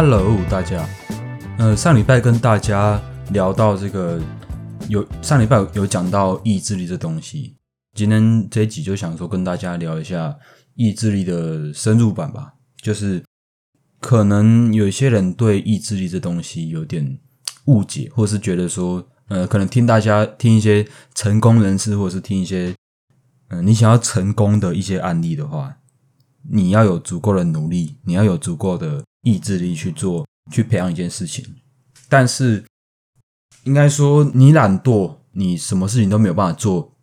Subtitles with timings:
[0.00, 0.88] Hello，大家。
[1.58, 4.22] 呃，上礼拜跟大家聊到这个，
[4.88, 7.56] 有上礼拜有讲到意志力这东西。
[7.96, 10.38] 今天这一集就想说跟大家聊一下
[10.76, 12.54] 意志力的深入版吧。
[12.80, 13.24] 就是
[13.98, 17.18] 可能有一些人对意志力这东西有点
[17.64, 22.72] 误解，或是觉得说，呃，可能听大家听一些成功人士，或者是听一些，
[23.48, 25.78] 嗯，你想要成功的一些案例的话，
[26.48, 31.44] 你要有足够的努力，你要有足够的意志力去做，去培养一件事情。
[32.08, 32.64] 但是，
[33.64, 36.96] 应该说你懒惰，你什么事情都没有办法做，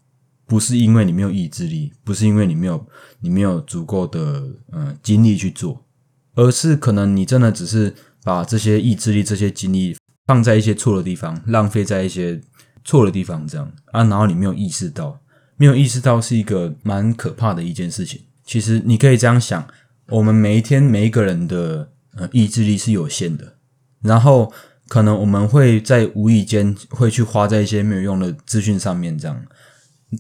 [0.46, 2.88] 不是因为你没有意志力，不是因为你没有
[3.20, 5.86] 你没有足够的呃精力去做，
[6.34, 7.94] 而是可能你真的只是
[8.24, 12.42] 把这些意志力、这些精力放在一些错的地方，浪费在一些
[12.84, 15.20] 错的地方，这样啊，然后你没有意识到，
[15.58, 18.22] 没有意识到是一个蛮可怕的一件事情。
[18.44, 19.68] 其实你可以这样想，
[20.08, 23.58] 我们每一天每一个人的呃意志力是有限的，
[24.02, 24.52] 然后
[24.88, 29.46] 可能我们会在无意间会去花在一些没有用的资讯上面，这样。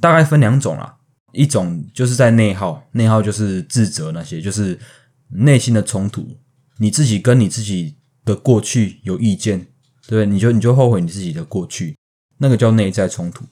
[0.01, 0.97] 大概分两种啦，
[1.31, 4.77] 一种就是在内耗，内耗就是自责那些，就是
[5.29, 6.27] 内心的冲突，
[6.79, 9.67] 你自己跟你自己的过去有意见，
[10.07, 11.95] 对，你就你就后悔你自己的过去，
[12.39, 13.45] 那个叫内在冲突。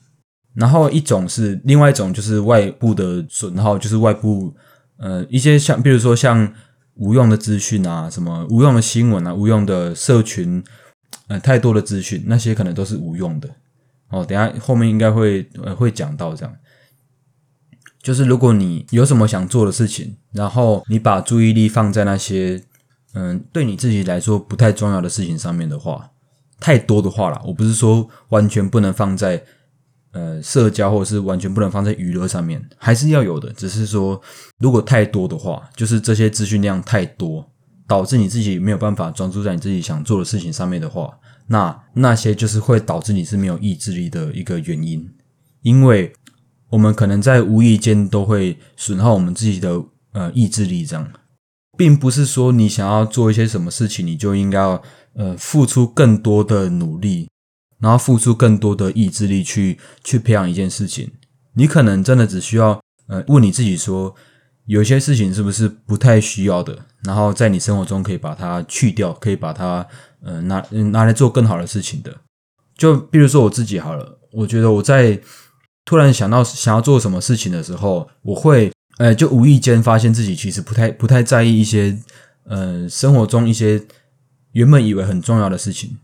[0.54, 4.54] 然后一种是另外一种就是外部的损耗，就是外部
[4.98, 6.52] 呃一些像比如说像
[6.94, 10.62] 无用的资讯啊，什么无用的新闻啊，无用的社群，
[11.28, 13.48] 呃太多的资讯，那些可能都是无用的。
[14.10, 16.54] 哦，等下后面应该会呃会讲到这样，
[18.02, 22.62] 就是如果你有什么想做的事情，然后你把注意力放在那些
[23.14, 26.10] 嗯对你自己来说不太重要的事情上面的话，
[26.60, 29.44] 太多的话啦，我不是说完全不能放在。
[30.14, 33.52] 呃，社交或者是完全不能放在娱乐上面，还是要有的。
[33.52, 34.20] 只是说，
[34.60, 37.44] 如果太多的话，就是这些资讯量太多，
[37.88, 41.10] 导致你自己没有办法专注在你自己想做的事情上面的话，
[41.48, 45.04] 那那些就是会导致你是没有意志力的一个原因。
[45.62, 46.12] 因为
[46.70, 51.10] 我们可能在无意间都会损耗我们自己的呃意志力，这样，
[51.76, 54.80] 并不是说你想要做一些什么事情，你就应该要
[55.16, 57.28] 呃付出更多的努力。
[57.80, 61.10] 然后付出更多的意志力去去培养一件事情，
[61.54, 64.14] 你可能真的只需要呃问你自己说，
[64.66, 69.86] 有些事情是不是不太需要的，然后在你生活中可以把它去掉，可以把它
[70.22, 72.14] 呃拿拿来做更好的事情的。
[72.76, 75.20] 就比如说我自己好了，我觉得我在
[75.84, 81.96] 突然想到想要做什么事情的时候，我会呃就无意间发现自己其实不太不太在意一些
[82.44, 83.84] 呃生活中一些
[84.52, 85.98] 原本以为很重要的事情。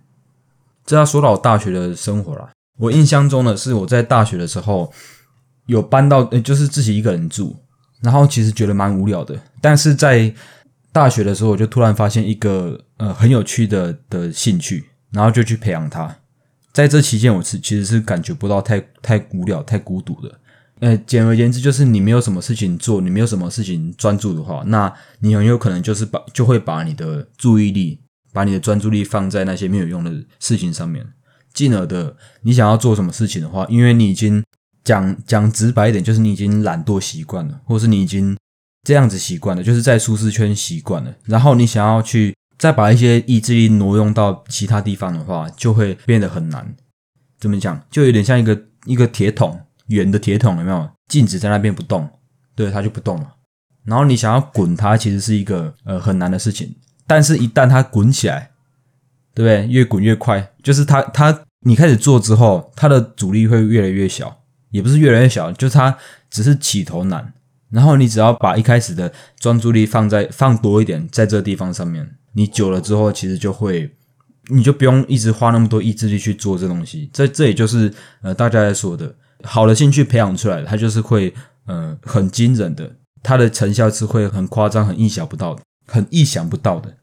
[0.91, 2.51] 这要说到我大学的生活了。
[2.77, 4.93] 我印象中呢，是我在大学的时候
[5.67, 7.55] 有搬到，就是自己一个人住，
[8.03, 9.41] 然后其实觉得蛮无聊的。
[9.61, 10.35] 但是在
[10.91, 16.13] 大学的时候，我就突然发现一个呃很有趣的的兴趣，然后就去培养它。
[16.73, 20.41] 在这期间，我是其实是感觉不到太太无聊、太孤独的。
[20.81, 28.01] 呃，简而言之，就是你没有什么事情做，你没有什么事情专注的话，那你很有可能就是把就会把你的注意力。
[28.33, 31.07] 把你的专注力放在那些没有用的事情上面，
[31.53, 34.45] 进而的，你想要做什么事情的话，因为你已经
[34.85, 38.37] 讲讲直白一点，就是你已经懒惰习惯了，或是你已经
[38.83, 41.15] 这样子习惯了，就是在舒适圈习惯了。
[41.25, 46.75] 然后你想要去再把一些意志力挪用到其他地方的话，就会变得很难。
[47.39, 47.83] 怎么讲？
[47.91, 50.89] 就有点像一个一个铁桶，圆的铁桶，有没有？
[51.09, 52.09] 静止在那边不动，
[52.55, 53.35] 对，它就不动了。
[53.85, 56.77] 然后你想要滚它，其实是一个呃很难的事情。
[57.11, 58.53] 但是，一旦它滚起来，
[59.35, 59.67] 对不对？
[59.67, 65.99] 越滚越快，就是它它你开始做之后，它的阻力会越来越小，也不是越来越小，就是它
[66.31, 67.33] 只是起头难。
[67.71, 73.93] 然后你只要把一开始的专注力放在放多一点在这地方上面，你久了之后，其实就会
[74.47, 77.11] 你就不用一直花那么多意志力去做这东西。
[77.13, 77.93] 这这也就是
[78.23, 81.35] 呃大家在说的，好的兴趣培养出来，它就是会
[81.67, 82.89] 呃很惊人的，
[83.21, 86.95] 它的成效是会很夸张、很意想不到的、很意想不到的。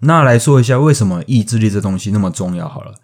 [0.00, 2.68] 那来说一下，为什么意志力这东西那么重要？
[2.68, 2.94] 好了，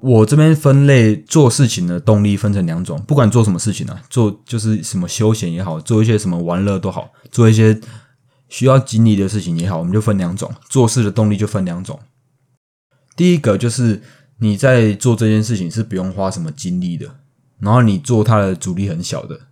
[0.00, 7.80] 我这边分类做事情的动力分成两种，不管做什么事情呢，做就是什么休闲也好，做一些什么玩乐都好，做一些
[8.48, 11.98] 需要精力的事情也好，我们就分两种，做事的动力就分两种。
[13.16, 14.00] 第一个就是
[14.38, 17.16] 你在做这件事情是不用花什么精力的，
[17.58, 19.47] 然后你做它的阻力很小的。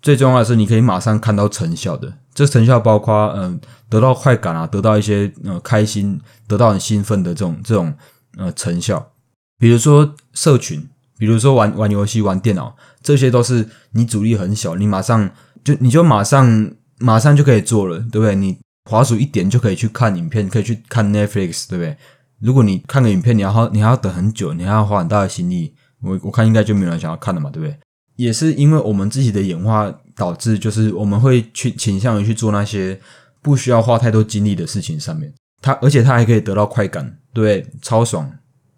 [0.00, 2.12] 最重要的是，你可以马上看到成效的。
[2.32, 7.92] 这成效包括，嗯，得到快感啊，得到一些呃开心，得到很兴奋的这种这种
[8.36, 9.12] 呃成效。
[9.58, 15.28] 比如说社群，比如说玩玩游戏、玩电脑，这些都是你阻力很小，你马上
[15.64, 18.36] 就你就马上马上就可以做了，对不对？
[18.36, 18.56] 你
[18.88, 21.96] 滑鼠一点就可以去看影片，可以去看 Netflix，对不对？
[22.40, 27.76] 如果你看个影片，你要你还要等很久，你还要花很大的心力，我我看应该就没有人想要看了嘛，对不对？
[28.18, 33.00] 也是因为我们自己的演化导致，就是我们会去倾向于去做那些
[33.40, 35.32] 不需要花太多精力的事情上面，
[35.62, 38.28] 它而且它还可以得到快感，对，超爽，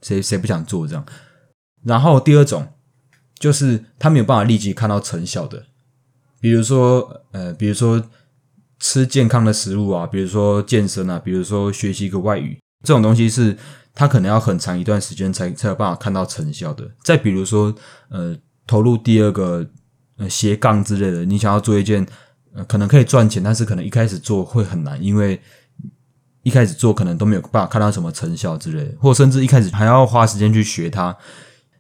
[0.02, 1.02] 谁谁不想做这样？
[1.82, 2.68] 然后第二种
[3.38, 5.64] 就是他没有办法立即看到成效的，
[6.38, 8.04] 比如说呃，比如说
[8.78, 13.56] 吃健康的食物啊，比如说健身啊，比如说学习一个外语，这种东西是
[13.94, 16.86] 他可能要很长一段时间才才有办法看到成效的。
[17.02, 17.74] 再比如说
[18.10, 18.36] 呃。
[18.70, 19.66] 投入第二个
[20.16, 22.06] 呃斜杠之类的，你想要做一件
[22.54, 25.40] 呃可能可以赚钱，但是可能一开始做会很难，因为
[26.44, 31.16] 一开始做可能都没有办法看到什么成效之类的，或甚至一开始还要花时间去学它。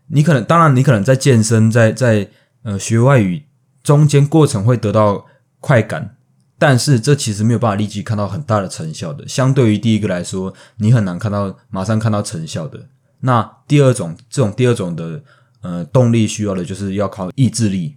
[0.08, 2.28] 你可能当然你可能在健身在在
[2.64, 3.44] 呃学外语
[3.84, 5.24] 中间过程会得到
[5.60, 6.16] 快感，
[6.58, 9.28] 但是这其实没有办法立即看到很大的成效的。
[9.28, 12.88] 相对于第一个来说，你很难看到马上看到成效的。
[13.20, 15.22] 那第二种这种第二种的。
[15.62, 17.96] 呃，动力需要的就是要靠意志力。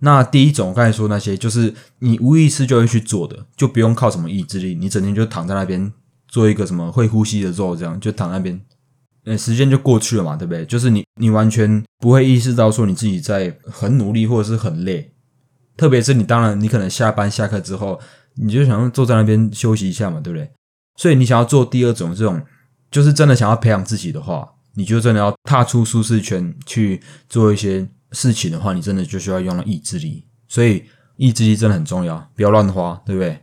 [0.00, 5.92] 那第一种，刚才说那些，就是你无意识就会去做的，就不用靠什么意志力，你整天就躺在那边
[6.26, 8.58] 做一个什么会呼吸的肉，这样就躺那边，
[9.24, 10.64] 呃，时间就过去了嘛，对不对？
[10.64, 15.12] 就是你，你完全不会意识到说你自己在很努力或者是很累。
[15.76, 18.00] 特别是你，当然你可能下班下课之后，
[18.36, 20.50] 你就想要坐在那边休息一下嘛，对不对？
[20.96, 22.40] 所以你想要做第二种这种，
[22.90, 24.54] 就是真的想要培养自己的话。
[24.80, 30.26] 你就真的要踏出舒适圈去做一些事情的话，你真的就需要用到意志力。
[30.48, 30.84] 所以
[31.18, 33.38] 意志力真的很重要，不要乱花，对不对？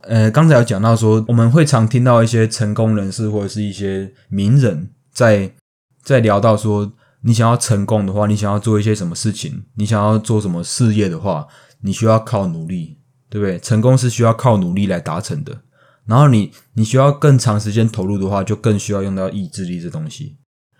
[0.00, 5.54] 呃，刚才有讲到说，我们会常听到一些成功人士或者是一些名人，在
[6.02, 6.92] 在聊到说，
[7.22, 11.46] 你想要成功的话，你想要做一些什么事情，你想要做什么事业的话，
[11.82, 12.98] 你需要靠努力，
[13.30, 13.60] 对不对？
[13.60, 15.60] 成功是需要靠努力来达成的。
[16.04, 20.36] 然后你你需要更长时间投入的话，就更需要用到意志力这东西。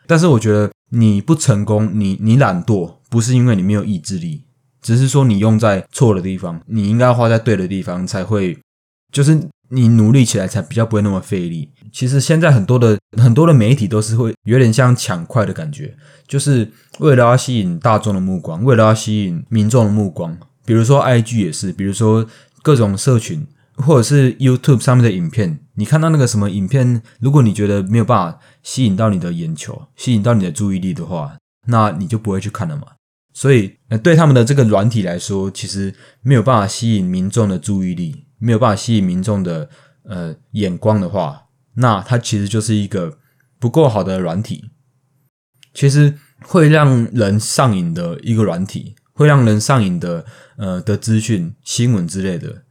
[0.07, 4.45] 但是我觉得你不成功，你你懒惰，不是因为你没有意志力，
[4.81, 8.59] 只是说你用在错的地方，你应该花在对的地方才会，
[9.13, 11.71] 就是你努力起来才比较不会那么费力。
[11.93, 15.97] 其实现在很多的很多的媒体都是会有点像抢快的感觉，
[16.27, 20.37] 就是为了要吸引大众的目光，为了要吸引民众的目光。
[20.65, 22.27] 比如说 IG 也是，比如说
[22.63, 23.47] 各种社群。
[23.77, 31.37] 或者是 YouTube 上面的影片，你看到那个什么影片，如果你觉得没有办法吸引到你的眼球，吸引到你的注意力的话，
[31.67, 32.89] 那你就不会去看了嘛。
[33.33, 35.93] 所以，呃，对他们的这个软体来说，其实
[36.23, 39.69] 没有办法吸引民众的注意力，没有办法吸引民众的
[40.05, 43.19] 呃眼光的话，那它其实就是一个
[43.59, 44.71] 不够好的软体。
[45.73, 50.25] 其实会让人上瘾的一个软体，会让人上瘾的
[50.57, 52.63] 呃的资讯、新闻之类的。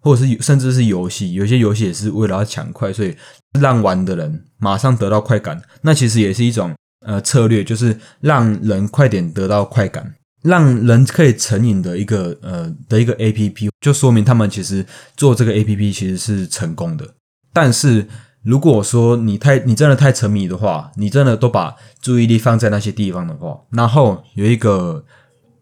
[0.00, 3.14] 或者是甚至是游戏，有些游戏也是为了要抢快，所以
[3.60, 5.60] 让玩的人马上得到快感。
[5.82, 6.74] 那其实也是一种
[7.06, 14.84] 呃策略，就是让人快点得到快感，让人可以成瘾的一个呃的一个 A P P，就说明他们其实
[15.16, 17.06] 做这个 A P P 其实是成功的。
[17.52, 18.06] 但是
[18.42, 25.04] 如果说你太你真的太沉迷的话，你真的都把注意力放在那些地方的话，然后有一个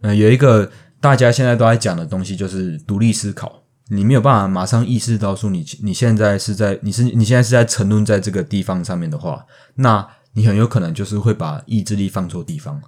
[0.03, 0.71] 呃有一个
[1.01, 3.65] 大家现在都在讲的东西，就是独立思考。
[3.91, 12.81] 你没有办法马上意识到说你你现在是在你是你现在是在沉沦在这个地方上面的话，那你很有可能就是会把意志力放错地方。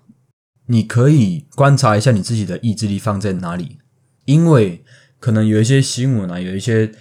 [0.67, 3.79] 你可以观察一下你自己的意志力放在哪里，
[4.27, 4.85] 因为
[5.19, 6.93] 可能有一些新闻啊，有一些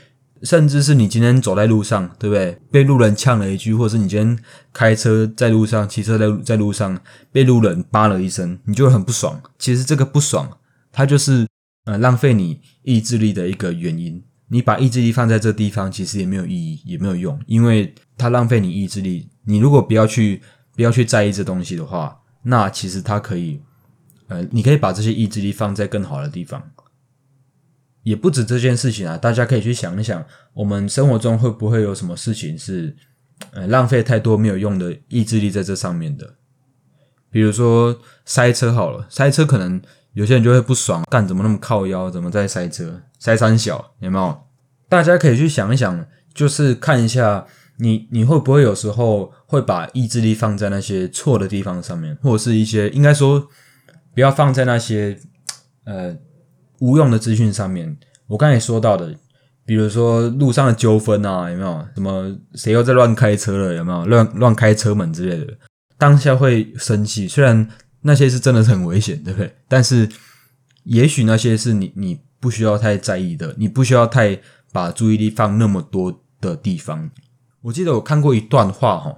[0.43, 2.57] 甚至是你今天走在路上，对不对？
[2.71, 4.39] 被路人呛了一句，或者是你今天
[4.71, 6.97] 开车在路上骑车在在路上
[7.31, 9.41] 被路人扒了一声，你就很不爽。
[9.57, 10.49] 其实这个不爽，
[10.91, 11.45] 它就是。
[11.85, 19.29] 呃，浪费你意志力的一个原因，你把意志力放在这地方，其实也没有意义，也没有用，因为它浪费你意志力。
[19.45, 20.41] 你如果不要去
[20.75, 23.61] 不要去在意这东西的话，那其实它可以，
[24.27, 26.71] 呃，你可以把这些意志力放在更好的地方。
[28.01, 32.95] 也不止这件事情啊，大家可以去想一想，我们生活中会不会有什么事情是，
[33.51, 36.35] 呃，浪费太多没有用的意志力在这上面的？
[37.29, 39.79] 比如说塞车好了，塞车可能。
[40.13, 42.09] 有些人就会不爽，干怎么那么靠腰？
[42.09, 43.01] 怎么在塞车？
[43.19, 44.37] 塞三小有没有？
[44.89, 47.45] 大家可以去想一想，就是看一下
[47.77, 53.47] 你你会不会有时候会把意志力放在那些错的地方上面，或者是一些应该说
[54.15, 55.17] 不要放在那些
[55.85, 56.15] 呃
[56.79, 57.95] 无用的资讯上面。
[58.27, 59.15] 我刚才说到的，
[59.65, 61.87] 比如说路上的纠纷啊，有没有？
[61.93, 63.75] 什么谁又在乱开车了？
[63.75, 65.53] 有没有乱乱开车门之类的？
[65.97, 67.69] 当下会生气，虽然。
[68.01, 69.55] 那些是真的是很危险，对不对？
[69.67, 70.09] 但是，
[70.83, 74.39] 也许那些是你你不需要太在意的，你不需要太
[74.71, 77.09] 把注意力放那么多的地方。
[77.61, 79.13] 我记得我看过一段话哈，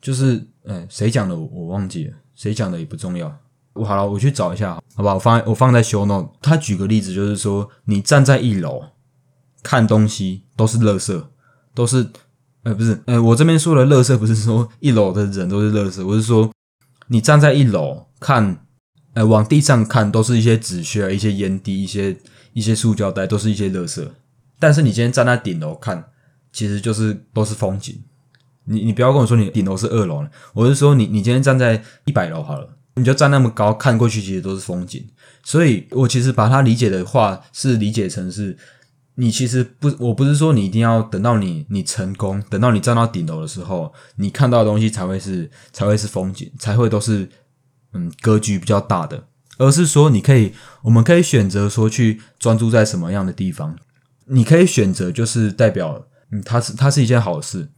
[0.00, 3.38] 就是呃谁讲的我忘记了，谁讲的也不重要。
[3.74, 5.14] 我好了，我去找一下，好吧？
[5.14, 6.30] 我放我放在 show note。
[6.40, 8.82] 他举个例子，就是说你站在一楼
[9.62, 11.22] 看东西都是垃圾，
[11.74, 12.04] 都是
[12.64, 16.50] 呃不是呃我这边说的垃圾不是说一楼的人都是垃圾，我是说
[17.08, 18.64] 你站在一楼看，
[19.14, 22.16] 呃往地上看都是一些纸屑、一些烟蒂、一些
[22.52, 24.06] 一些塑胶袋，都是一些垃圾。
[24.58, 26.10] 但是你今天站在顶楼看。
[26.50, 27.94] 其实就是都是风景，
[28.64, 35.06] 你你不要跟我说你顶楼是二楼了，我是说你你今天站在一百楼好了，你就站那么高看过去，其实都是风景。
[35.44, 38.56] 所以我其实把它理解的话是理解成是，
[39.20, 47.28] 你其实不，我不是说你一定要等到你你成功，等到你站到顶楼的时候，你看到的东西才会是才会是风景，才会都是
[47.92, 49.24] 嗯格局比较大的，
[49.58, 53.76] 而是说你可以，我们可以选择说去专注在什么样的地方，
[54.26, 56.06] 你可以选择就是代表。
[56.30, 57.70] 嗯，它是它是一件好事。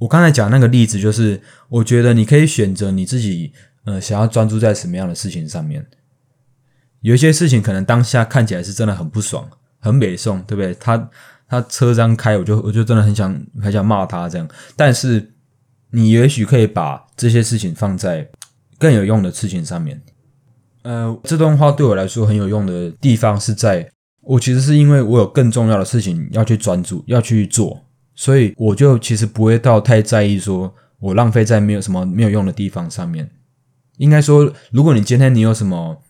[0.00, 3.52] 我刚才讲那个例子，就是我觉得你可以选择你自己，
[3.84, 5.86] 呃，想要专注在什么样的事情上面。
[7.00, 9.48] 有一些事情可能当下看起来是真的很不爽，
[9.82, 10.72] 很美送，对不对？
[10.80, 11.10] 他
[11.48, 14.48] 他车这样开，我就我就真的很想很想骂他这样。
[14.76, 15.34] 但是
[15.90, 18.26] 你也许可以把这些事情放在
[18.78, 20.00] 更有用的事情上面。
[20.82, 23.88] 呃，这段话对我来说很有用的地方是在，
[24.22, 27.78] 我其实是因为我有更重要的事情要去专注，要去做。
[28.14, 33.28] 所以我就其实不会到太在意，说我浪费在没有什么没有用的地方上面。
[33.98, 36.02] 应该说，如果你今天你有什么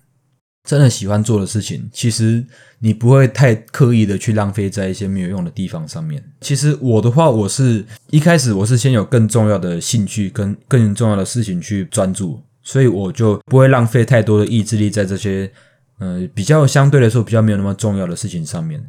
[0.64, 2.44] 真的喜欢做的事情，其实
[2.78, 6.22] 你不会太刻意的去浪费在一些没有用的地方上面。
[6.40, 15.50] 其实我的话，我是一开始我是先有更重要的兴趣跟更重要的事情去专注，所以我就不会浪费太多的意志力在这些
[15.98, 18.88] 呃比较相对来说比较没有那么重要的事情上面。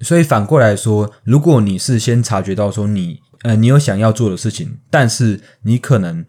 [0.00, 6.22] 所以反过来说，如果你是先察觉到说你呃你有想要做的事情，但是你可能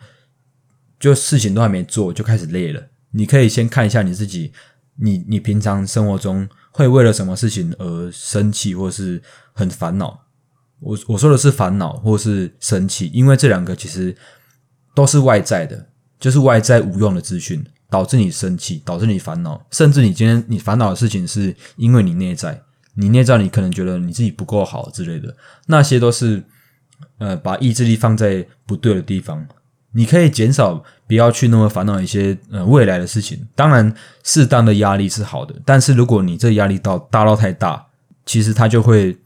[0.97, 4.53] 就事情都还没做就开始累了，你可以先看一下你自己，
[4.97, 9.21] 你你平常生活中会为了什么事情而生气或是
[9.53, 10.19] 很烦恼？
[10.79, 14.15] 我我说的是烦恼或是生气，因为这两个其实
[14.93, 22.61] 都是外在的，就是外在无用的资讯导致你生气，导致你烦恼，甚至你今天你烦恼的事情是因为你内在。
[22.97, 25.35] 你内在你可能觉得你自己不够好之类的，
[25.67, 26.41] 那些都是
[27.17, 29.45] 呃把意志力放在不对的地方。
[29.95, 33.47] 你可以减少，不要去那么烦恼一些呃未来的事情。
[33.55, 37.87] 当然，适当的压力是好的，但是如果你这压力到大到太大，
[38.25, 39.17] 其实它就会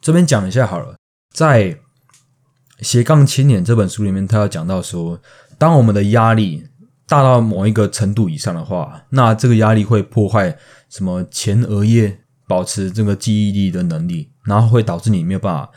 [0.00, 0.94] 这边讲一下好了。
[1.34, 1.64] 在
[2.80, 5.20] 《斜杠青年》这本书里面，他要讲到说，
[5.58, 6.64] 当我们的压力
[7.08, 10.56] 大到某一个程度以上的话，那这个压力会破坏
[10.88, 12.20] 什么前额叶。
[12.48, 15.70] 保持这个记忆力的能力，然后会导致你没有办法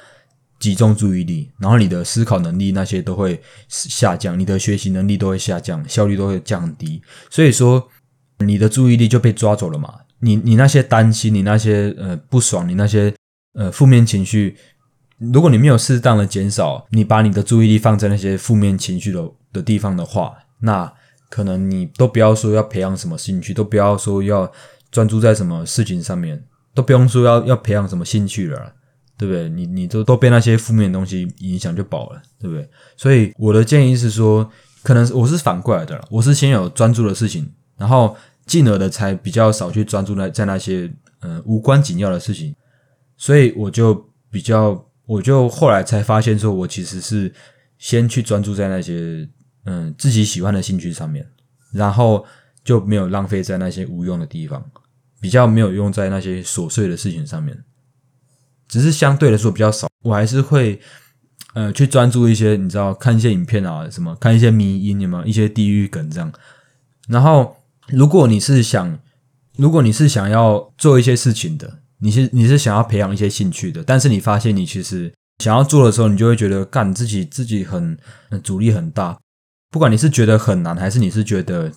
[0.62, 7.02] 集中注意力，然后你的思考能力那些都会下降，你的学习能力都会下降，效率都会降低。
[7.30, 7.86] 所以说，
[8.38, 9.94] 你的注意力就被抓走了嘛？
[10.20, 13.14] 你你那些担心，你那些呃不爽，你那些
[13.56, 14.56] 呃负面情绪，
[15.18, 20.94] 如果你没有适当的减少，你把你的注意力放在那些负面情绪的的地方的话，那
[21.30, 24.50] 可能你都不要说要培养什么兴趣，都不要说要
[24.92, 26.44] 专注在什么事情上面。
[26.74, 28.74] 都不用说要要培养什么兴趣了，
[29.22, 29.48] 对不对？
[29.50, 32.68] 你你都都被那些负面的东西影响就饱了，对不对？
[32.98, 34.50] 所以我的建议是说，
[34.82, 37.48] 可能我是反过来的，我是先有专注的事情，
[37.78, 42.56] 然后进而的才比较少去专注在在那些嗯无关紧要的事情。
[43.16, 43.94] 所以我就
[44.32, 47.32] 比较，我就后来才发现说，我其实是
[47.78, 49.30] 先去专注在那些
[49.66, 51.24] 嗯自己喜欢的兴趣上面，
[51.72, 52.26] 然后
[52.64, 54.66] 就没有浪费在那些无用的地方。
[55.20, 57.56] 比较没有用在那些琐碎的事情上面，
[58.72, 59.88] 只是相对来说比较少。
[60.04, 60.80] 我还是会
[61.54, 66.32] 呃去专注一些，你知道，看一些影片啊，什么看一些迷音，有没有一些地狱梗这样。
[67.10, 67.58] 然后，
[67.90, 68.98] 如果你是想，
[69.58, 75.14] 如果你是想要做一些事情的，你是你是想要培养一些兴趣的，但是你发现你其实
[75.44, 77.98] 想要做的时候，你就会觉得干自己自己很
[78.42, 79.20] 阻力很大。
[79.70, 81.72] 不管你是觉得很难，还是你是觉得。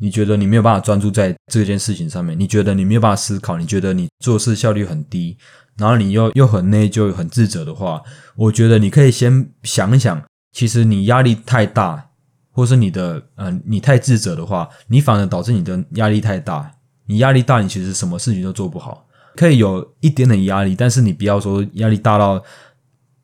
[0.00, 5.36] 你觉得你没有办法专注在这件事情上面，你觉得你没有办法思考，你觉得你做事效率很低，
[5.78, 8.02] 然后你又又很内疚、很自责的话，
[8.36, 12.10] 我觉得你可以先想一想，其实你压力太大，
[12.50, 16.70] 或是你的呃你太自责的话，你反而导致你的压力太大。
[17.06, 19.06] 你压力大，你其实什么事情都做不好。
[19.36, 22.42] 可以有一点点压力，但是你不要说压力大到，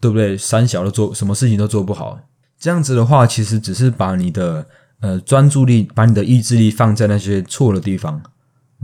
[0.01, 0.39] 对不对？
[0.39, 2.19] 三小都做什么事情都做不好，
[2.59, 4.67] 这样子的话，其实只是把你的。
[5.01, 8.23] 呃，专注力把你的意志力放在那些错的地方，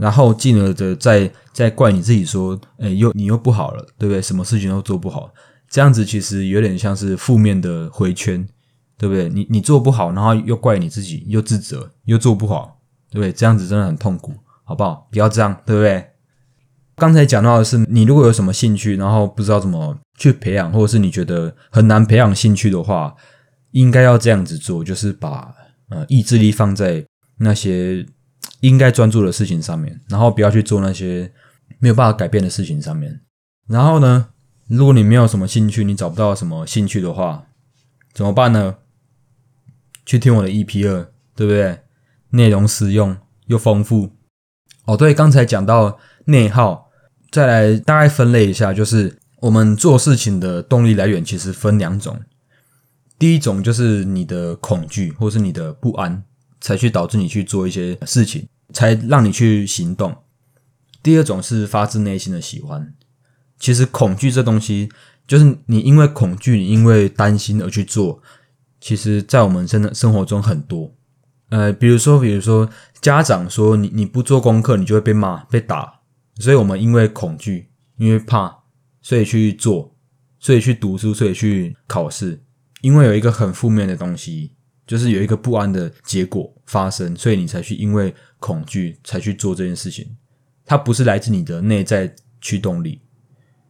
[0.01, 4.19] 然后进而的再再怪你自己说，哎，又你又不好了，对不对？
[4.19, 5.31] 什么事情都做不好，
[5.69, 8.43] 这样子其实有点像是负面的回圈，
[8.97, 9.29] 对不对？
[9.29, 12.79] 你你做不好，然后又怪你自己，又自责，又做不好，
[13.11, 13.31] 对不对？
[13.31, 15.07] 这样子真的很痛苦，好不好？
[15.11, 16.03] 不要这样，对不对？
[16.95, 23.13] 刚才讲到的是，你如果有什么兴趣，然后不知道怎么去培养，或者是你觉得很难培养兴趣的话，
[23.69, 25.53] 应该要这样子做，就是把
[25.89, 27.05] 呃意志力放在
[27.37, 28.03] 那些
[28.61, 31.31] 应该专注的事情上面，然后不要去做那些
[31.79, 33.21] 没有办法改变的事情上面。
[33.67, 34.29] 然后呢，
[34.67, 37.47] 如果你没有什么兴趣，你找不到什么兴趣的话，
[38.13, 38.77] 怎么办呢？
[40.05, 41.81] 去听我的 EP 二，对不对？
[42.31, 43.15] 内容实用
[43.45, 44.11] 又丰富。
[44.85, 46.89] 哦，对，刚才讲到内耗。
[47.31, 52.19] 再来大概分类一下，就是我们做事情的动力来源其实分两种。
[53.17, 56.23] 第一种就是你的恐惧或是你的不安，
[56.61, 60.15] 才去导致你去做一些事情，才让你去行动。
[61.03, 62.93] 第二种是发自内心的喜欢。
[63.59, 64.89] 其实恐惧这东西，
[65.27, 68.21] 就是你因为恐惧，你因为担心而去做。
[68.79, 70.95] 其实，在我们生的生活中很多，
[71.49, 72.67] 呃，比如说，比如说
[72.99, 75.99] 家长说你你不做功课，你就会被骂被打。
[76.39, 78.63] 所以我们因为恐惧，因为怕，
[79.01, 79.95] 所以去做，
[80.39, 82.41] 所以去读书，所以去考试。
[82.81, 84.53] 因为有一个很负面的东西，
[84.91, 90.05] 就是有一个不安的结果发生，所以你才去因为恐惧才去做这件事情。
[90.65, 93.01] 它不是来自你的内在驱动力。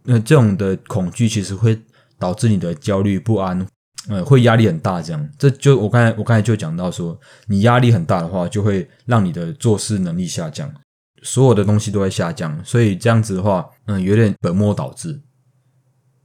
[0.01, 1.79] 那这种的恐惧其实会
[2.17, 3.67] 导致你的焦虑不安，
[4.09, 4.99] 呃，会压力很大。
[4.99, 10.73] 这样，这就我刚才我刚才就讲到说，你压力很大的话，就会让你的做事能力下降。
[11.21, 15.21] 所有的东西都会下降，所以这样子的话，嗯，有点本末倒置。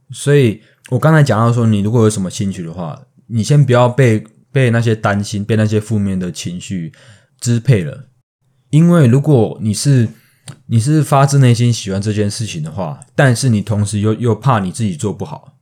[0.09, 4.25] 所以我刚才讲到说，你如果有什么兴趣的话，你先不要被
[4.57, 6.91] 被那些担心、被那些负面的情绪
[7.39, 8.05] 支配了。
[8.71, 10.09] 因为如果你是
[10.65, 15.53] 你是发自内心喜欢这件事情的话，但是你同时又又怕你自己做不好，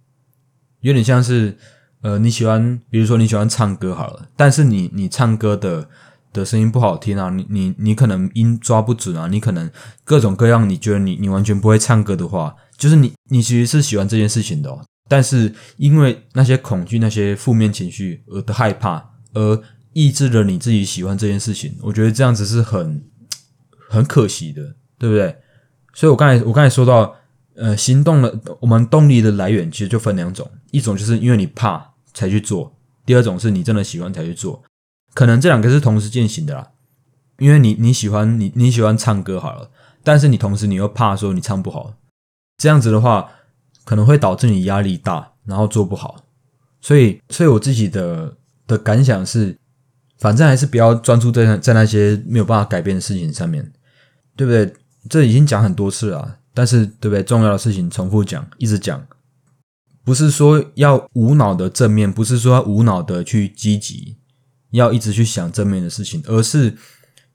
[0.80, 1.58] 有点像是
[2.04, 5.90] 呃，你喜欢，比如说你喜欢唱歌好了，但是你你唱歌的。
[6.36, 9.72] 的声音不好听啊，你你你可能音抓不准啊，你可能
[10.04, 14.70] 各种各样，你觉得你你完全不会唱歌的话，就是你你其实是喜欢这件事情的，
[15.08, 19.62] 但是因为那些恐惧、那些负面情绪而的害怕，而
[19.94, 21.76] 抑制了你自己喜欢这件事情。
[21.82, 23.04] 我觉得这样子是很
[23.90, 25.36] 很可惜的，对不对？
[25.94, 27.16] 所以我刚才我刚才说到，
[27.56, 34.64] 呃，行动的我们动力的来源其实就分两种，一种就是因为你怕才去做，第二种是你真的喜欢才去做。
[35.14, 36.72] 可能这两个是同时进行的啦，
[37.38, 39.70] 因为你你喜欢你你喜欢唱歌好了，
[40.04, 41.94] 但是你同时你又怕说你唱不好，
[42.58, 43.30] 这样子的话
[43.86, 46.26] 可能会导致你压力大，然后做不好。
[46.82, 48.36] 所以，所以我自己的
[48.68, 49.58] 的感想是，
[50.20, 53.72] 反正还是不要专注在在那些没有办法改变的事情上面，
[54.36, 54.74] 对不对？
[55.10, 57.24] 这已经讲很多次了，但是对不对？
[57.24, 59.08] 重要的事情重复讲，一直讲，
[60.04, 64.18] 不是说要无脑的正面，不是说无脑的去积极。
[64.72, 66.76] 要一直去想正面的事情，而是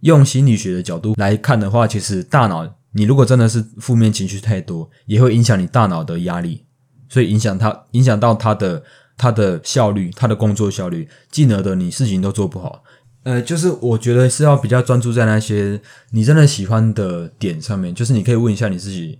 [0.00, 6.64] 用心理学的角度来看的话，其实大脑你如果真的是负面情绪太多，也会影响你大脑的压力，
[7.08, 8.82] 所以影响它，影响到它的
[9.16, 12.82] 它的效率，它的工作效率，进而的你事情都做不好。
[13.22, 19.18] 呃，就是我觉得是要比较专注在那些你真的喜欢的点上面，就是你可以问一下你自己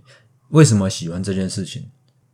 [0.49, 1.85] 为什么喜欢这件事情，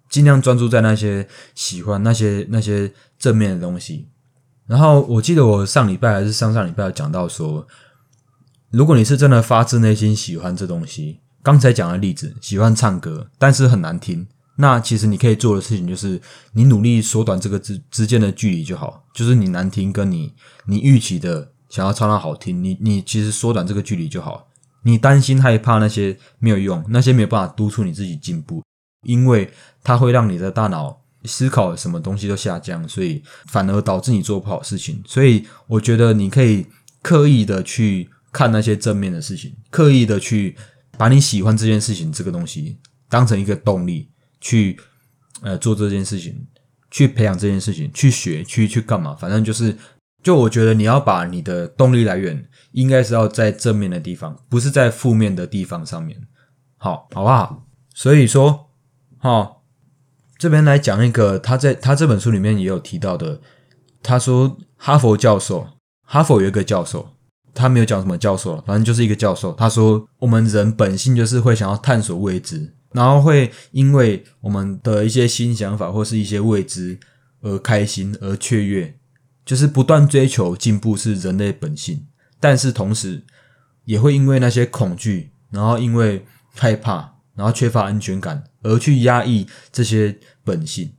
[0.09, 4.07] 尽量专注在那些喜欢那些那些正面的东西。
[4.65, 7.67] 然后我记得我上礼拜还是上上礼拜讲到说，
[8.71, 16.21] 如果你是真的发自内心喜欢这东西，刚才讲的例子，喜欢唱歌，但是很难听，那其实你可以做的事情就是
[16.53, 20.33] 你努力缩短这个之之间的距离就好，就是你难听跟你
[20.65, 24.47] 你预期的想要唱到好听，你你其实缩短这个距离就好。
[24.83, 28.63] 你担心害怕那些没有用，那些没有办法督促你自己进步，
[29.05, 29.51] 因为
[29.83, 31.01] 它会让你的大脑。
[31.25, 35.01] 思考什么东西都下降，所以反而导致你做不好事情。
[35.05, 36.65] 所以我觉得你可以
[37.01, 40.55] 刻意的去看那些正面的事情，刻意的去
[40.97, 42.79] 把你喜欢这件事情这个东西
[43.09, 44.09] 当成一个动力
[44.41, 44.79] 去
[45.41, 46.47] 呃做这件事情，
[46.89, 49.15] 去培养这件事情，去学，去去干嘛？
[49.15, 49.77] 反正就是，
[50.23, 56.19] 就我觉得你要把你的动力来源应该是要在正面的地方，不是在负面的地方上面。
[56.77, 57.65] 好，好不好？
[57.93, 58.69] 所以说，
[59.17, 59.55] 好。
[60.39, 63.41] 这边来讲一个，他在他这本书里面也有提到的。
[64.03, 65.67] 他说，哈佛教授，
[66.03, 67.16] 哈佛有一个教授，
[67.57, 69.51] 他没有讲什么教授，反正就是一个教授。
[69.53, 76.99] 他说，我们人本性就是会想要探索未知，然后会因为我们的一些新想法或是一些未知
[77.41, 78.95] 而开心而雀跃，
[79.43, 82.05] 就是不断追求进步是人类本性。
[82.39, 83.23] 但是同时，
[83.85, 90.93] 也会因为那些恐惧然后因为害怕，然后缺乏安全感，而去压抑这些本性。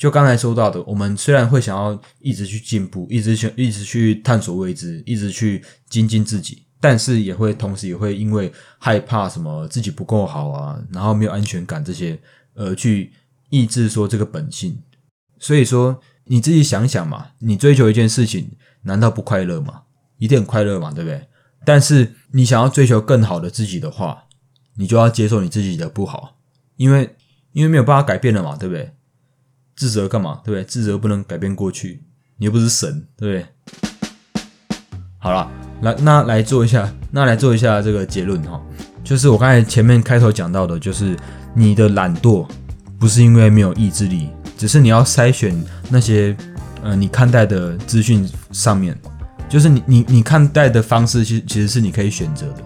[0.00, 12.18] 就刚才说到的，我们虽然会想要一直去进步，一直去一直去探索未知，一直去精进自己，但是也会同时也会因为害怕什么自己不够好啊，然后没有安全感这些，
[12.54, 13.12] 而去
[13.50, 14.82] 抑制说这个本性。
[15.38, 18.52] 所以说你自己想想嘛，你追求一件事情，
[18.84, 19.82] 难道不快乐吗？
[20.16, 21.28] 一定很快乐嘛，对不对？
[21.66, 24.24] 但是你想要追求更好的自己的话，
[24.76, 26.38] 你就要接受你自己的不好，
[26.76, 27.16] 因为
[27.52, 28.94] 因为没有办法改变了嘛，对不对？
[29.80, 30.42] 自责干嘛？
[30.44, 30.62] 对不对？
[30.62, 32.02] 自责不能改变过去，
[32.36, 33.46] 你又不是神，对不对？
[35.16, 38.60] 好了，来那来做一下，那来做一下这个结论哈，
[39.02, 41.16] 就是我刚才前面开头讲到的，就是
[41.54, 42.46] 你的懒惰
[42.98, 46.36] 不是因为没有意志力，只是你要筛选那些
[46.82, 48.94] 呃你看待的资讯上面，
[49.48, 52.56] 就是你你你看待的方式，其其实是你可以选择的。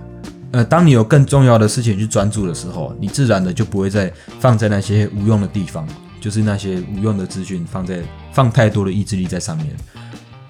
[0.50, 5.86] 呃，当你有更重要的事情去专注的时候，你自然的就不会再放在那些无用的地方。
[6.24, 9.76] 就是那些无用的资讯放在放太多的意志力在上面，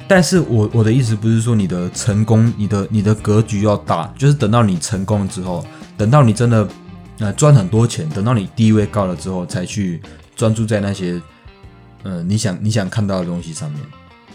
[0.07, 6.69] 但是我我的意思不是说你的成功，你的你的格局要大，就是等到你成功之后，等到你真的
[7.19, 10.01] 呃赚很多钱，等到你地位高了之后，才去
[10.37, 11.21] 专注在那些
[12.05, 13.81] 呃你想你想看到的东西上面。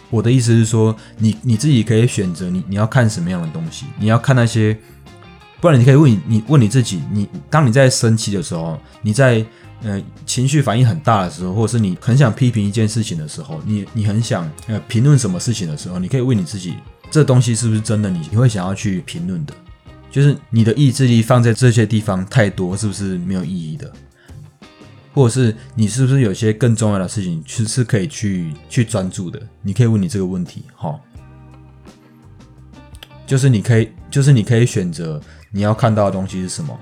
[0.10, 4.78] 我的意思是说，你你自己可以选择你你要看什么样的东西，你要看那些，
[5.62, 9.46] 不然你可以问你你问你自己，你当你在生气的时候，你在。
[9.82, 16.76] 呃，情绪反应很大的时候，或者是你很想批评一件事情的时候，你你很想呃评论什么事情的时候，你可以问你自己，
[17.10, 18.10] 这东西是不是真的？
[18.10, 19.54] 你你会想要去评论的，
[20.12, 23.90] 就是你的意志力放在这些地方太多，是不是没有意义的？
[25.14, 29.42] 或者是你是不是有些更重要的事情是是可以去去专注的？
[29.62, 31.00] 你可以问你这个问题，哈，
[33.26, 36.78] 就是你可以，就是你可以选择你要看到的东西是什么，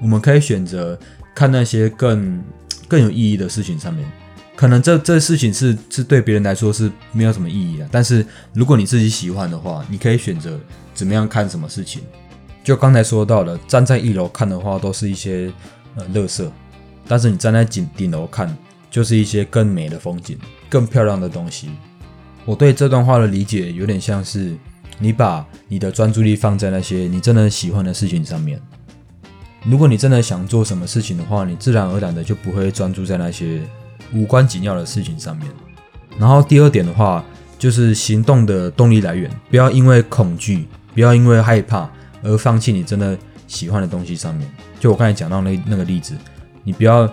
[0.00, 0.98] 我们可以选择。
[1.34, 2.42] 看那些更
[2.88, 4.06] 更有意义的事情上面，
[4.56, 7.88] 可能这这事情是是对别人来说是没有什么意义的。
[7.90, 10.58] 但是如果你自己喜欢的话，你可以选择
[10.92, 12.02] 怎么样看什么事情。
[12.62, 15.50] 就刚才说到了，站在一楼看的话，都是一些
[15.96, 16.44] 呃乐色；
[17.08, 18.54] 但是你站在顶顶楼看，
[18.90, 20.38] 就是一些更美的风景、
[20.68, 21.70] 更漂亮的东西。
[22.44, 24.54] 我对这段话的理解有点像是，
[24.98, 28.60] 你把你的专注力放在那些你真的喜欢的事情上面。
[29.64, 33.60] 如果你真的想做什么事情的话，你自然而然的就不会专注在那些
[34.12, 35.46] 无关紧要的事情上面。
[36.18, 37.24] 然后第二点的话，
[37.58, 41.88] 就是行动的动力来源，不要因为恐惧，不要因为害怕
[42.22, 44.50] 而放弃你真的喜欢的东西上面。
[44.78, 46.14] 就我刚才讲到那那个例子，
[46.64, 47.08] 你不要，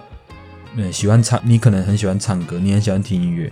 [0.76, 3.52] 嗯，喜欢唱，你可能很喜欢唱歌，你很喜欢听音乐，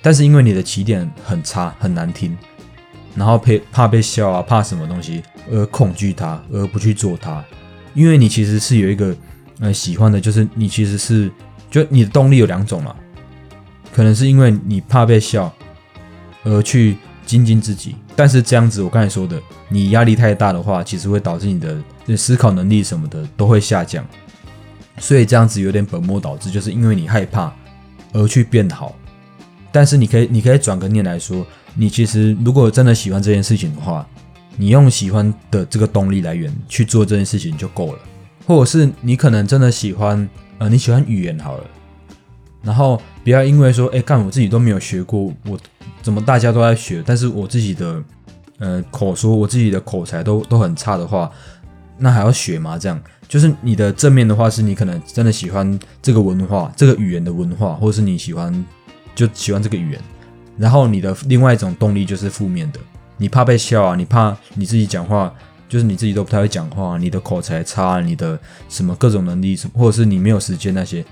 [0.00, 2.36] 但是因为你的起点很差，很难听，
[3.14, 7.44] 然后怕怕被笑啊，怕什么东西而恐惧它，而不去做它。
[7.94, 9.16] 因为你其实是有一个
[9.60, 11.30] 呃喜欢的，就是你其实是
[11.70, 12.94] 就你的动力有两种嘛，
[13.92, 15.52] 可能是因为你怕被笑
[16.44, 24.06] 而去精进自己，但是这样子我刚才说的，你压力太大的话，其实会导致你的思考能力什么的都会下降，
[24.98, 27.52] 所以这样子有点本末倒置，就是因为你害怕
[28.12, 28.94] 而去变好，
[29.70, 34.06] 但是你可以你可以转个念来说，你其实如果真的喜欢这件事情的话。
[34.60, 37.98] 你用喜欢的这个动力来源去做这件事情就够了，
[38.46, 41.64] 或者是你可能真的喜欢，呃，你喜欢语言好了，
[42.62, 45.58] 然后不要因为说，哎，干我自己都没有学过，我
[46.02, 48.04] 怎么大家都在学，但是我自己的，
[48.58, 51.32] 呃，口说我自己的口才都都很差的话，
[51.96, 52.76] 那还要学吗？
[52.76, 58.52] 这样就是你的正面的话，是你可能真的喜欢这个文化，这个语言的文化，或者是你喜欢
[59.14, 60.00] 就喜欢这个语言，
[60.58, 62.80] 然后你的另外一种动力就是负面的。
[63.20, 63.94] 你怕被笑啊？
[63.94, 65.32] 你怕你自己讲话，
[65.68, 68.36] 就是你自己都不太会讲话，你的口才差，你的
[68.70, 71.04] 什么各种能力，或者是你没有时间那些，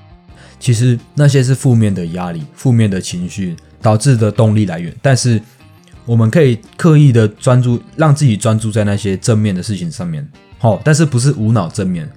[0.59, 4.93] 其实那些是负面的压力、负面的情绪导致的动力来源。
[5.03, 5.39] 但是
[6.07, 10.27] 我们可以刻意的专注，让自己专注在那些正面的事情上面。
[10.59, 12.11] 好，但是不是无脑正面，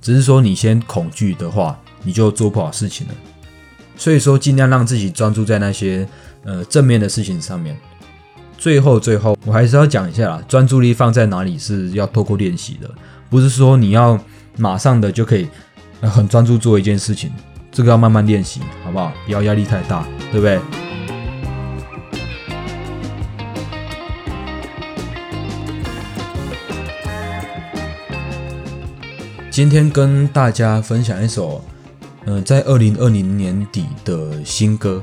[0.00, 3.14] 只是说你先恐惧的话，你就做不好事情了。
[3.96, 6.06] 所以说，尽量让自己专注在那些
[6.44, 7.76] 呃正面的事情上面。
[8.56, 12.90] 最后，最后，我还是要讲一下啦，专注力放在哪里是要透过练习的，
[13.28, 14.18] 不是说你要
[14.56, 15.46] 马上的就可以
[16.00, 17.30] 很专注做一件事情，
[17.70, 19.12] 这个要慢慢练习，好不好？
[19.26, 20.58] 不要压力太大，对不对？
[29.50, 31.62] 今天跟大家分享一首，
[32.24, 35.02] 嗯，在二零二零年底的新歌。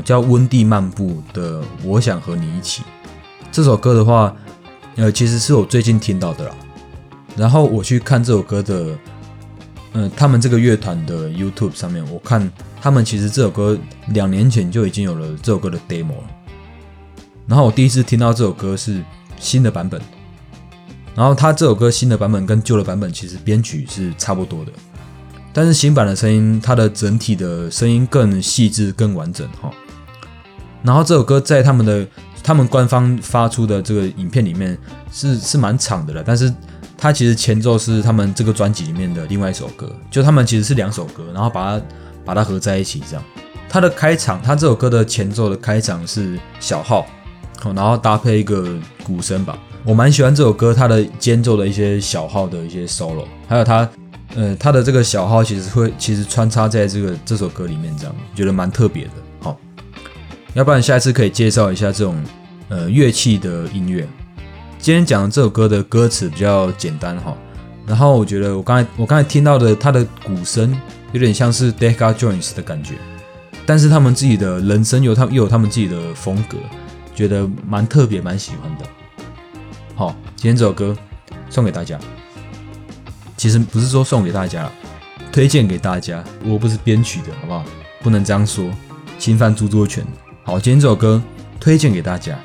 [0.00, 2.82] 叫温蒂漫步的《我想和你一起》
[3.50, 4.34] 这首歌的话，
[4.96, 6.54] 呃，其实是我最近听到的啦。
[7.36, 8.98] 然后我去看这首歌的，
[9.92, 12.50] 嗯，他们这个乐团的 YouTube 上面，我看
[12.80, 13.78] 他们其实这首歌
[14.08, 16.24] 两年前就已经有了这首歌的 demo 了。
[17.46, 19.02] 然后我第一次听到这首歌是
[19.38, 20.00] 新的版本，
[21.14, 24.72] 然后他这首歌新的版本跟旧的版本其实编曲是差不多的，
[25.52, 29.70] 但是新版的声音，它的整体的声音更细致、更完整哈。
[30.82, 32.06] 然后这首歌在他们的
[32.42, 34.76] 他们官方发出的这个影片里面
[35.10, 36.52] 是是蛮长的了，但是
[36.96, 41.84] 它其实前奏是他们这个专辑里面的另外一首歌，就他们其实是两首歌，然后把它
[42.24, 43.24] 把它合在一起这样。
[43.68, 47.06] 它的开场，它这首歌的前奏的开场是小号。
[47.76, 48.68] 然后搭配一个
[49.04, 53.88] 鼓声吧，我蛮喜欢这首歌，它的间奏的一些小号的一些 solo，还有它，
[54.34, 59.10] 呃，它的这个小号其实会其实穿插在这个这首歌里面，这样觉得蛮特别的。
[60.54, 62.22] 要不然下一次可以介绍一下这种
[62.68, 64.06] 呃乐器的音乐。
[64.78, 67.36] 今天讲的这首歌的歌词比较简单哈，
[67.86, 70.78] 然后我觉得我刚才我刚才听到的它的鼓声
[71.12, 72.94] 有点像是 Decca Jones 的感觉，
[73.64, 76.58] 但是他们自己的人声有他又有他们自己的风格。
[77.14, 78.86] 觉得蛮特别，蛮喜欢的。
[79.94, 80.96] 好，今天这首歌
[81.50, 81.98] 送给大家。
[83.36, 84.70] 其实不是说送给大家，
[85.30, 86.24] 推荐给大家。
[86.42, 87.64] 我不是编曲的，好不好？
[88.02, 88.64] 不能这样说，
[89.18, 90.02] 侵犯著作权。
[90.44, 91.22] 好，今天这首歌
[91.60, 92.36] 推荐给大家。